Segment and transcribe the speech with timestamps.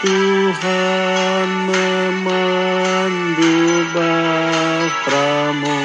[0.00, 3.56] Tuhan memandu
[3.92, 5.82] baptramu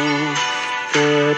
[0.96, 1.35] Ke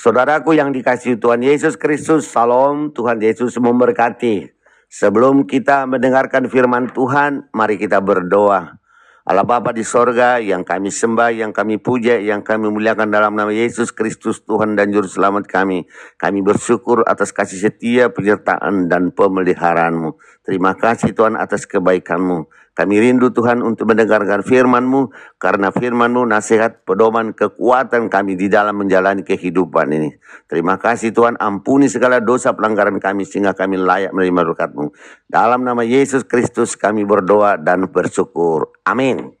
[0.00, 4.48] Saudaraku yang dikasihi Tuhan Yesus Kristus, Salam, Tuhan Yesus memberkati.
[4.88, 8.80] Sebelum kita mendengarkan firman Tuhan, mari kita berdoa.
[9.28, 13.52] Allah Bapa di sorga yang kami sembah, yang kami puja, yang kami muliakan dalam nama
[13.52, 15.84] Yesus Kristus Tuhan dan Juru Selamat kami.
[16.16, 20.16] Kami bersyukur atas kasih setia, penyertaan, dan pemeliharaanmu.
[20.48, 22.48] Terima kasih Tuhan atas kebaikanmu.
[22.80, 29.20] Kami rindu Tuhan untuk mendengarkan firman-Mu, karena firman-Mu nasihat, pedoman, kekuatan kami di dalam menjalani
[29.20, 30.16] kehidupan ini.
[30.48, 34.96] Terima kasih Tuhan, ampuni segala dosa pelanggaran kami sehingga kami layak menerima berkat-Mu.
[35.28, 38.72] Dalam nama Yesus Kristus kami berdoa dan bersyukur.
[38.88, 39.36] Amin.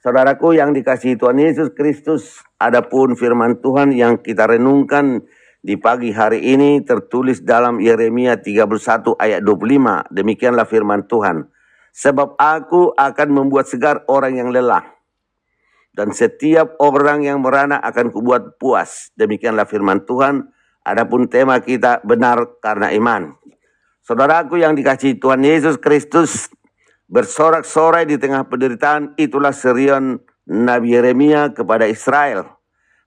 [0.00, 5.20] Saudaraku yang dikasihi Tuhan Yesus Kristus, adapun firman Tuhan yang kita renungkan
[5.60, 10.08] di pagi hari ini tertulis dalam Yeremia 31 ayat 25.
[10.08, 11.52] Demikianlah firman Tuhan.
[11.94, 14.82] Sebab aku akan membuat segar orang yang lelah.
[15.94, 19.14] Dan setiap orang yang merana akan kubuat puas.
[19.14, 20.50] Demikianlah firman Tuhan.
[20.82, 23.38] Adapun tema kita benar karena iman.
[24.02, 26.52] Saudaraku yang dikasihi Tuhan Yesus Kristus,
[27.08, 32.52] bersorak-sorai di tengah penderitaan itulah serion Nabi Yeremia kepada Israel.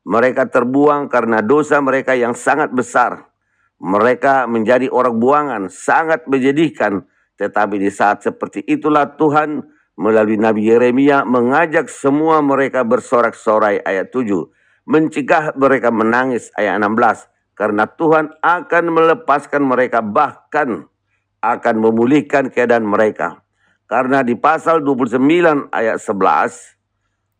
[0.07, 3.29] Mereka terbuang karena dosa mereka yang sangat besar.
[3.77, 7.05] Mereka menjadi orang buangan, sangat menyedihkan.
[7.37, 9.61] Tetapi di saat seperti itulah Tuhan
[9.97, 14.25] melalui Nabi Yeremia mengajak semua mereka bersorak-sorai ayat 7.
[14.87, 20.85] Mencegah mereka menangis ayat 16 karena Tuhan akan melepaskan mereka bahkan
[21.41, 23.41] akan memulihkan keadaan mereka.
[23.87, 26.77] Karena di pasal 29 ayat 11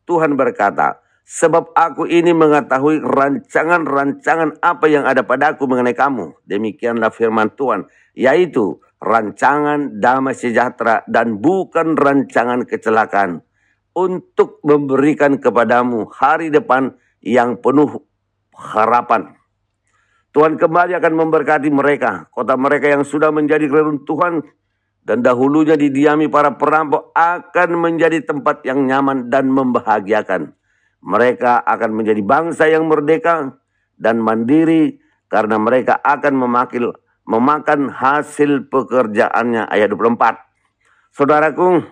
[0.07, 6.39] Tuhan berkata, Sebab aku ini mengetahui rancangan-rancangan apa yang ada padaku mengenai kamu.
[6.47, 7.83] Demikianlah firman Tuhan.
[8.15, 13.41] Yaitu rancangan damai sejahtera dan bukan rancangan kecelakaan.
[13.97, 18.05] Untuk memberikan kepadamu hari depan yang penuh
[18.53, 19.33] harapan.
[20.37, 22.29] Tuhan kembali akan memberkati mereka.
[22.29, 24.45] Kota mereka yang sudah menjadi reruntuhan
[25.01, 30.53] dan dahulunya didiami para perampok akan menjadi tempat yang nyaman dan membahagiakan.
[31.01, 33.57] Mereka akan menjadi bangsa yang merdeka
[33.97, 35.01] dan mandiri
[35.31, 36.91] karena mereka akan memakil,
[37.27, 39.67] memakan hasil pekerjaannya.
[39.67, 40.41] Ayat 24.
[41.11, 41.83] Saudaraku,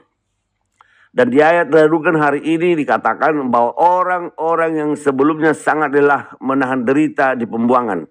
[1.15, 7.39] dan di ayat renungan hari ini dikatakan bahwa orang-orang yang sebelumnya sangat lelah menahan derita
[7.39, 8.03] di pembuangan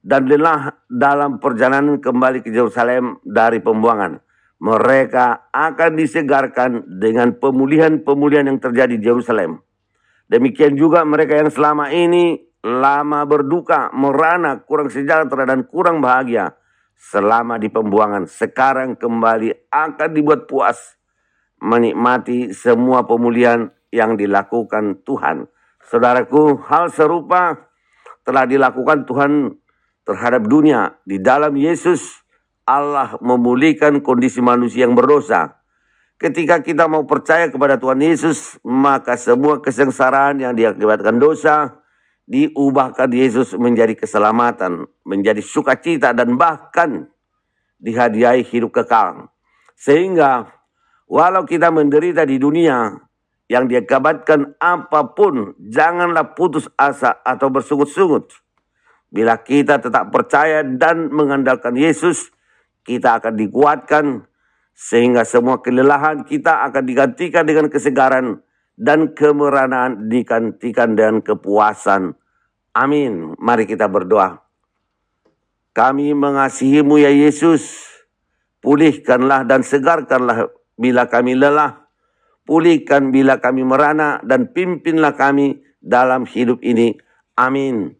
[0.00, 4.24] dan lelah dalam perjalanan kembali ke Yerusalem dari pembuangan.
[4.56, 9.60] Mereka akan disegarkan dengan pemulihan-pemulihan yang terjadi di Yerusalem.
[10.24, 16.56] Demikian juga mereka yang selama ini lama berduka, merana, kurang sejahtera dan kurang bahagia
[16.96, 18.24] selama di pembuangan.
[18.24, 20.96] Sekarang kembali akan dibuat puas
[21.60, 25.44] menikmati semua pemulihan yang dilakukan Tuhan.
[25.84, 27.68] Saudaraku, hal serupa
[28.24, 29.60] telah dilakukan Tuhan
[30.08, 30.96] terhadap dunia.
[31.04, 32.24] Di dalam Yesus,
[32.64, 35.60] Allah memulihkan kondisi manusia yang berdosa.
[36.16, 41.83] Ketika kita mau percaya kepada Tuhan Yesus, maka semua kesengsaraan yang diakibatkan dosa
[42.24, 47.08] diubahkan Yesus menjadi keselamatan, menjadi sukacita dan bahkan
[47.80, 49.28] dihadiahi hidup kekal.
[49.76, 50.48] Sehingga
[51.04, 52.96] walau kita menderita di dunia
[53.48, 58.32] yang diakibatkan apa pun, janganlah putus asa atau bersungut-sungut
[59.14, 62.34] Bila kita tetap percaya dan mengandalkan Yesus,
[62.82, 64.26] kita akan dikuatkan
[64.74, 68.42] sehingga semua kelelahan kita akan digantikan dengan kesegaran
[68.74, 72.14] dan kemeranaan digantikan dengan kepuasan.
[72.74, 73.38] Amin.
[73.38, 74.42] Mari kita berdoa.
[75.74, 77.90] Kami mengasihimu ya Yesus.
[78.62, 81.86] Pulihkanlah dan segarkanlah bila kami lelah.
[82.44, 86.94] Pulihkan bila kami merana dan pimpinlah kami dalam hidup ini.
[87.34, 87.96] Amin.